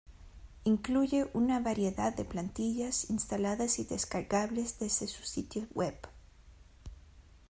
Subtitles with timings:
[0.63, 5.93] Incluye una variedad de plantillas, instaladas y descargables desde su sitio web.